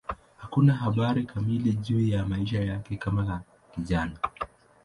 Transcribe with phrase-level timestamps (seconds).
[0.37, 3.41] Hakuna habari kamili juu ya maisha yake kama
[3.75, 4.17] kijana.